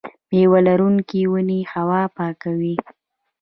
[0.31, 2.75] میوه لرونکې ونې هوا پاکوي.